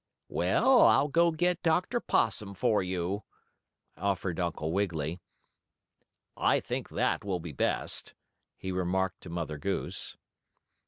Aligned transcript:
"Well, 0.29 0.81
I'll 0.81 1.09
go 1.09 1.29
get 1.29 1.61
Dr. 1.61 1.99
Possum 1.99 2.55
for 2.55 2.81
you," 2.81 3.21
offered 3.95 4.39
Uncle 4.39 4.71
Wiggily. 4.71 5.19
"I 6.35 6.59
think 6.59 6.89
that 6.89 7.23
will 7.23 7.39
be 7.39 7.51
best," 7.51 8.15
he 8.57 8.71
remarked 8.71 9.21
to 9.21 9.29
Mother 9.29 9.59
Goose. 9.59 10.17